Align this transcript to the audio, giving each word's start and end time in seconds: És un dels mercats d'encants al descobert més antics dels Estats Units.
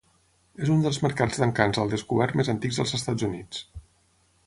És 0.67 0.71
un 0.75 0.79
dels 0.85 0.99
mercats 1.03 1.41
d'encants 1.43 1.81
al 1.83 1.93
descobert 1.93 2.41
més 2.41 2.53
antics 2.57 2.81
dels 2.83 2.99
Estats 3.01 3.31
Units. 3.33 3.65